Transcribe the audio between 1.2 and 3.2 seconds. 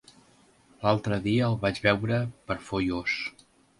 dia el vaig veure per Foios.